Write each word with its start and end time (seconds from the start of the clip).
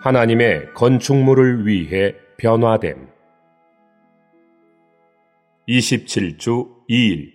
하나님의 0.00 0.74
건축물을 0.74 1.66
위해 1.66 2.14
변화됨. 2.36 3.08
27주 5.68 6.86
2일 6.88 7.32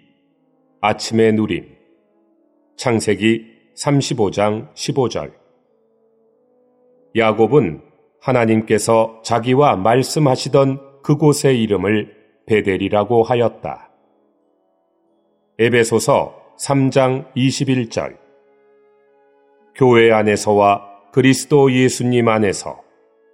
아침의 0.79 1.33
누림 1.33 1.75
창세기 2.77 3.45
35장 3.75 4.73
15절 4.73 5.33
야곱은 7.17 7.81
하나님께서 8.21 9.21
자기와 9.25 9.75
말씀하시던 9.75 11.01
그곳의 11.03 11.61
이름을 11.63 12.15
베델이라고 12.45 13.23
하였다. 13.23 13.91
에베소서 15.59 16.55
3장 16.57 17.33
21절 17.35 18.17
교회 19.75 20.13
안에서와 20.13 20.92
그리스도 21.13 21.71
예수님 21.71 22.27
안에서 22.27 22.81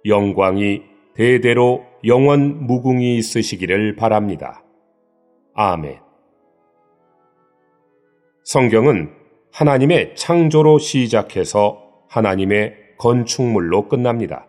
영광이 0.04 0.82
대대로 1.14 1.82
영원 2.04 2.66
무궁이 2.66 3.16
있으시기를 3.16 3.96
바랍니다. 3.96 4.62
아멘. 5.54 5.96
성경은 8.44 9.12
하나님의 9.50 10.14
창조로 10.14 10.78
시작해서 10.78 11.82
하나님의 12.10 12.74
건축물로 12.98 13.88
끝납니다. 13.88 14.46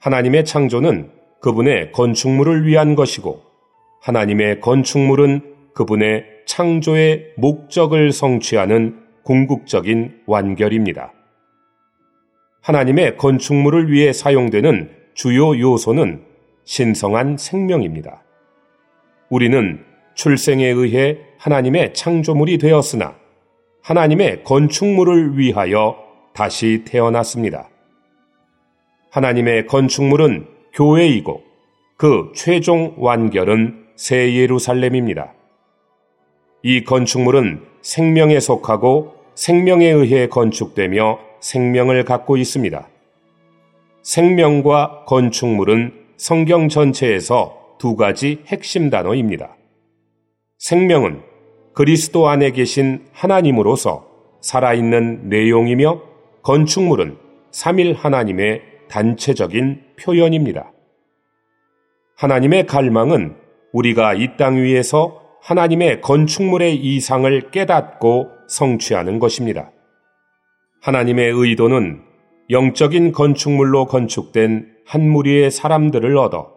하나님의 0.00 0.44
창조는 0.44 1.12
그분의 1.40 1.92
건축물을 1.92 2.66
위한 2.66 2.96
것이고 2.96 3.40
하나님의 4.02 4.60
건축물은 4.60 5.74
그분의 5.74 6.24
창조의 6.46 7.34
목적을 7.36 8.10
성취하는 8.10 8.98
궁극적인 9.22 10.22
완결입니다. 10.26 11.12
하나님의 12.60 13.16
건축물을 13.16 13.90
위해 13.90 14.12
사용되는 14.12 14.90
주요 15.14 15.58
요소는 15.58 16.22
신성한 16.64 17.36
생명입니다. 17.38 18.22
우리는 19.30 19.84
출생에 20.14 20.66
의해 20.66 21.18
하나님의 21.38 21.94
창조물이 21.94 22.58
되었으나 22.58 23.16
하나님의 23.82 24.44
건축물을 24.44 25.38
위하여 25.38 25.96
다시 26.34 26.84
태어났습니다. 26.86 27.70
하나님의 29.10 29.66
건축물은 29.66 30.46
교회이고 30.74 31.42
그 31.96 32.32
최종 32.34 32.94
완결은 32.98 33.86
새 33.96 34.34
예루살렘입니다. 34.34 35.32
이 36.62 36.84
건축물은 36.84 37.62
생명에 37.80 38.38
속하고 38.38 39.14
생명에 39.34 39.86
의해 39.86 40.28
건축되며 40.28 41.29
생명을 41.40 42.04
갖고 42.04 42.36
있습니다. 42.36 42.88
생명과 44.02 45.04
건축물은 45.06 45.92
성경 46.16 46.68
전체에서 46.68 47.76
두 47.78 47.96
가지 47.96 48.42
핵심 48.46 48.90
단어입니다. 48.90 49.56
생명은 50.58 51.22
그리스도 51.74 52.28
안에 52.28 52.50
계신 52.50 53.06
하나님으로서 53.12 54.06
살아있는 54.42 55.28
내용이며 55.28 56.02
건축물은 56.42 57.16
삼일 57.50 57.94
하나님의 57.94 58.62
단체적인 58.88 59.82
표현입니다. 59.98 60.72
하나님의 62.16 62.66
갈망은 62.66 63.36
우리가 63.72 64.14
이 64.14 64.36
땅 64.36 64.56
위에서 64.56 65.22
하나님의 65.42 66.00
건축물의 66.02 66.76
이상을 66.76 67.50
깨닫고 67.50 68.28
성취하는 68.48 69.18
것입니다. 69.18 69.70
하나님의 70.82 71.30
의도는 71.30 72.02
영적인 72.48 73.12
건축물로 73.12 73.84
건축된 73.84 74.76
한 74.86 75.08
무리의 75.08 75.50
사람들을 75.50 76.16
얻어 76.16 76.54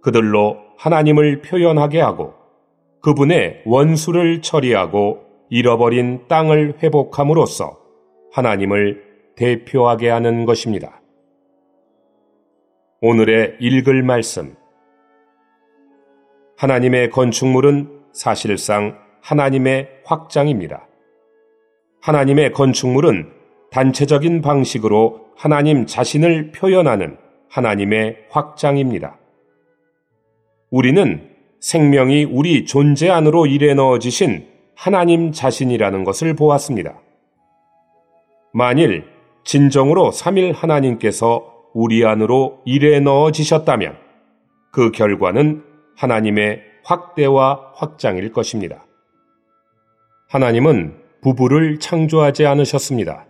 그들로 0.00 0.58
하나님을 0.78 1.42
표현하게 1.42 2.00
하고 2.00 2.34
그분의 3.02 3.62
원수를 3.66 4.42
처리하고 4.42 5.24
잃어버린 5.50 6.28
땅을 6.28 6.78
회복함으로써 6.82 7.78
하나님을 8.32 9.02
대표하게 9.34 10.08
하는 10.08 10.44
것입니다. 10.44 11.00
오늘의 13.00 13.56
읽을 13.60 14.02
말씀. 14.02 14.54
하나님의 16.56 17.10
건축물은 17.10 18.02
사실상 18.12 18.98
하나님의 19.22 20.02
확장입니다. 20.04 20.86
하나님의 22.02 22.52
건축물은 22.52 23.37
단체적인 23.70 24.40
방식으로 24.40 25.26
하나님 25.36 25.86
자신을 25.86 26.52
표현하는 26.52 27.16
하나님의 27.48 28.26
확장입니다. 28.30 29.18
우리는 30.70 31.30
생명이 31.60 32.24
우리 32.24 32.64
존재 32.64 33.08
안으로 33.08 33.46
일에 33.46 33.74
넣어지신 33.74 34.46
하나님 34.74 35.32
자신이라는 35.32 36.04
것을 36.04 36.34
보았습니다. 36.34 37.00
만일 38.52 39.04
진정으로 39.44 40.10
삼일 40.10 40.52
하나님께서 40.52 41.54
우리 41.74 42.04
안으로 42.04 42.60
일에 42.64 43.00
넣어지셨다면 43.00 43.96
그 44.72 44.90
결과는 44.90 45.64
하나님의 45.96 46.62
확대와 46.84 47.72
확장일 47.74 48.32
것입니다. 48.32 48.84
하나님은 50.28 50.96
부부를 51.22 51.78
창조하지 51.78 52.46
않으셨습니다. 52.46 53.26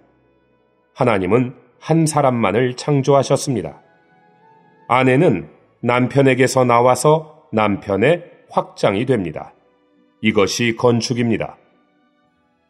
하나님은 0.98 1.54
한 1.78 2.06
사람만을 2.06 2.74
창조하셨습니다. 2.74 3.80
아내는 4.88 5.48
남편에게서 5.80 6.64
나와서 6.64 7.44
남편의 7.52 8.24
확장이 8.50 9.06
됩니다. 9.06 9.52
이것이 10.22 10.74
건축입니다. 10.76 11.56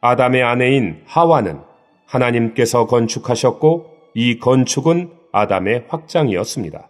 아담의 0.03 0.43
아내인 0.43 1.01
하와는 1.07 1.61
하나님께서 2.05 2.87
건축하셨고 2.87 3.95
이 4.13 4.39
건축은 4.39 5.11
아담의 5.33 5.87
확장이었습니다. 5.89 6.87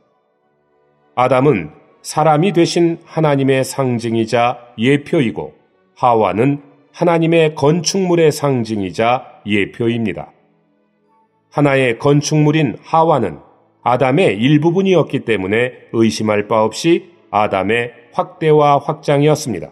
아담은 1.14 1.70
사람이 2.02 2.52
되신 2.52 2.98
하나님의 3.04 3.62
상징이자 3.62 4.58
예표이고 4.76 5.54
하와는 5.94 6.62
하나님의 6.92 7.54
건축물의 7.54 8.32
상징이자 8.32 9.42
예표입니다. 9.46 10.32
하나의 11.58 11.98
건축물인 11.98 12.76
하와는 12.82 13.38
아담의 13.82 14.36
일부분이었기 14.38 15.20
때문에 15.20 15.72
의심할 15.92 16.46
바 16.46 16.62
없이 16.62 17.10
아담의 17.32 17.92
확대와 18.12 18.78
확장이었습니다. 18.78 19.70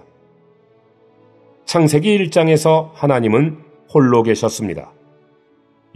창세기 1.64 2.18
1장에서 2.18 2.90
하나님은 2.94 3.58
홀로 3.92 4.24
계셨습니다. 4.24 4.90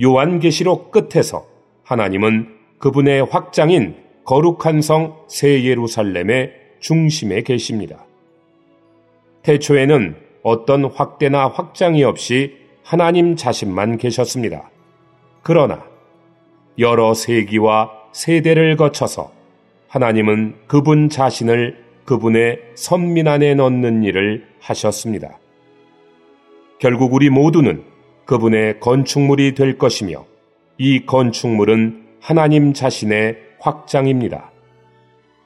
요한계시록 0.01 0.93
끝에서 0.93 1.47
하나님은 1.83 2.55
그분의 2.79 3.25
확장인 3.25 3.97
거룩한 4.25 4.83
성 4.83 5.27
새 5.29 5.65
예루살렘의 5.65 6.53
중심에 6.79 7.43
계십니다. 7.43 8.07
태초에는 9.43 10.17
어떤 10.45 10.85
확대나 10.85 11.49
확장이 11.49 12.05
없이 12.05 12.57
하나님 12.85 13.35
자신만 13.35 13.99
계셨습니다. 13.99 14.71
그러나 15.43 15.85
여러 16.79 17.15
세기와 17.15 17.91
세대를 18.13 18.77
거쳐서 18.77 19.33
하나님은 19.89 20.55
그분 20.67 21.09
자신을 21.09 21.85
그분의 22.05 22.61
선민 22.75 23.29
안에 23.29 23.55
넣는 23.55 24.03
일을 24.03 24.47
하셨습니다. 24.61 25.39
결국 26.79 27.13
우리 27.13 27.31
모두는 27.31 27.85
그분의 28.25 28.81
건축물이 28.81 29.55
될 29.55 29.79
것이며 29.79 30.25
이 30.79 31.05
건축물은 31.05 32.07
하나님 32.21 32.73
자신의 32.73 33.37
확장입니다. 33.61 34.51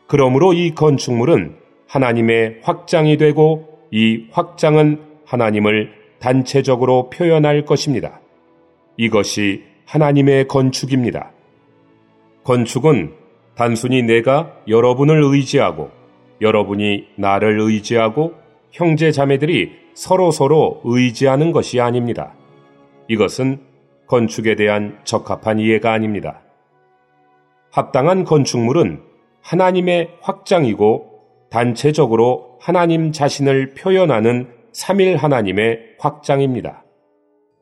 그러므로 0.07 0.53
이 0.53 0.75
건축물은 0.75 1.57
하나님의 1.89 2.61
확장이 2.63 3.17
되고 3.17 3.81
이 3.91 4.27
확장은 4.31 5.01
하나님을 5.25 5.93
단체적으로 6.19 7.11
표현할 7.11 7.65
것입니다. 7.65 8.21
이것이 8.97 9.65
하나님의 9.87 10.49
건축입니다. 10.49 11.33
건축은 12.45 13.15
단순히 13.55 14.03
내가 14.03 14.57
여러분을 14.69 15.23
의지하고 15.23 15.91
여러분이 16.41 17.09
나를 17.17 17.61
의지하고 17.61 18.35
형제 18.73 19.13
자매들이 19.13 19.73
서로 19.95 20.31
서로 20.31 20.81
의지하는 20.85 21.53
것이 21.53 21.81
아닙니다. 21.81 22.35
이것은 23.09 23.61
건축에 24.07 24.57
대한 24.57 24.99
적합한 25.05 25.61
이해가 25.61 25.93
아닙니다. 25.93 26.41
합당한 27.71 28.25
건축물은 28.25 29.03
하나님의 29.41 30.11
확장이고 30.21 31.15
단체적으로 31.51 32.59
하나님 32.61 33.13
자신을 33.13 33.75
표현하는 33.75 34.49
삼일 34.73 35.17
하나님의 35.17 35.97
확장입니다. 36.01 36.85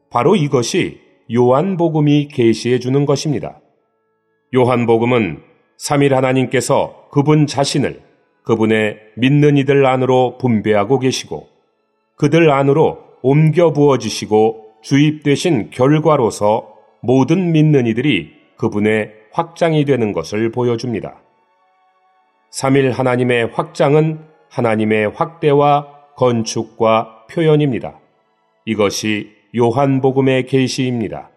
바로 0.08 0.34
이것이 0.34 1.01
요한복음이 1.30 2.28
계시해 2.28 2.78
주는 2.78 3.04
것입니다. 3.06 3.60
요한복음은 4.54 5.42
3일 5.78 6.10
하나님께서 6.10 7.08
그분 7.10 7.46
자신을 7.46 8.02
그분의 8.44 8.98
믿는 9.16 9.56
이들 9.56 9.86
안으로 9.86 10.38
분배하고 10.38 10.98
계시고 10.98 11.48
그들 12.16 12.50
안으로 12.50 12.98
옮겨 13.22 13.72
부어주시고 13.72 14.62
주입되신 14.82 15.70
결과로서 15.70 16.74
모든 17.00 17.52
믿는 17.52 17.86
이들이 17.86 18.32
그분의 18.56 19.12
확장이 19.32 19.84
되는 19.84 20.12
것을 20.12 20.50
보여줍니다. 20.50 21.20
3일 22.52 22.92
하나님의 22.92 23.46
확장은 23.52 24.20
하나님의 24.50 25.10
확대와 25.10 25.88
건축과 26.16 27.26
표현입니다. 27.30 27.98
이것이 28.66 29.30
요한복음의 29.56 30.46
계시입니다. 30.46 31.30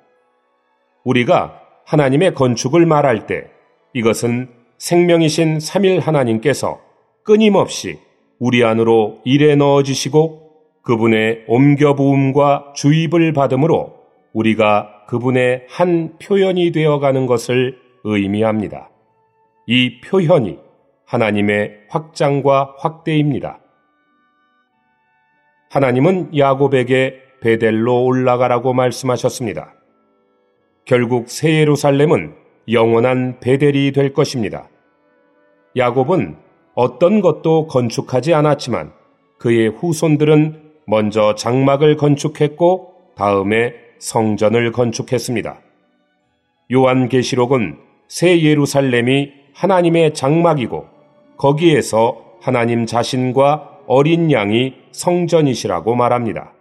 우리가 1.04 1.62
하나님의 1.86 2.34
건축을 2.34 2.86
말할 2.86 3.28
때 3.28 3.48
이것은 3.94 4.50
생명이신 4.78 5.58
3일 5.58 6.02
하나님께서 6.02 6.82
끊임없이 7.24 8.00
우리 8.40 8.64
안으로 8.64 9.22
일에 9.24 9.56
넣어 9.56 9.84
주시고 9.84 10.52
그분의 10.84 11.46
옮겨 11.48 11.96
부음과 11.96 12.74
주입을 12.76 13.34
받음으로 13.34 13.96
우리가 14.34 15.06
그분의 15.08 15.66
한 15.70 16.18
표현이 16.20 16.72
되어 16.72 17.00
가는 17.00 17.26
것을 17.26 17.80
의미합니다. 18.04 18.90
이 19.68 20.02
표현이 20.02 20.60
하나님의 21.06 21.86
확장과 21.90 22.76
확대입니다. 22.78 23.60
하나님은 25.70 26.38
야곱에게 26.38 27.25
베델로 27.42 28.06
올라가라고 28.06 28.74
말씀하셨습니다. 28.74 29.74
결국 30.86 31.30
새 31.30 31.60
예루살렘은 31.60 32.36
영원한 32.72 33.40
베델이 33.40 33.92
될 33.92 34.14
것입니다. 34.14 34.70
야곱은 35.76 36.38
어떤 36.74 37.22
것도 37.22 37.68
건축하지 37.68 38.34
않았지만 38.34 38.92
그의 39.38 39.70
후손들은 39.70 40.62
먼저 40.88 41.36
장막을 41.36 41.98
건축했고 41.98 42.94
다음에 43.16 43.74
성전을 44.00 44.72
건축했습니다. 44.72 45.60
요한계시록은 46.72 47.78
새 48.08 48.42
예루살렘이 48.42 49.32
하나님의 49.54 50.14
장막이고 50.14 50.86
거기에서 51.38 52.22
하나님 52.42 52.86
자신과 52.86 53.80
어린 53.88 54.32
양이 54.32 54.74
성전이시라고 54.92 55.96
말합니다. 55.96 56.55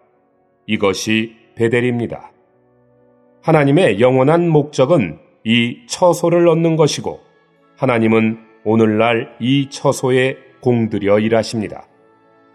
이것이 0.66 1.36
베델입니다. 1.56 2.32
하나님의 3.42 4.00
영원한 4.00 4.48
목적은 4.48 5.18
이 5.44 5.86
처소를 5.86 6.48
얻는 6.48 6.76
것이고 6.76 7.20
하나님은 7.76 8.38
오늘날 8.64 9.34
이 9.40 9.68
처소에 9.68 10.36
공들여 10.60 11.18
일하십니다. 11.18 11.86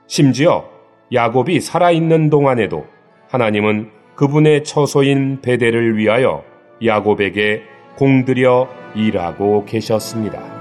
심지어 0.07 0.67
야곱이 1.13 1.59
살아있는 1.59 2.29
동안에도 2.29 2.88
하나님은 3.29 3.91
그분의 4.15 4.63
처소인 4.63 5.41
베델을 5.41 5.97
위하여 5.97 6.44
야곱에게 6.83 7.61
공들여 7.95 8.67
일하고 8.95 9.65
계셨습니다. 9.65 10.58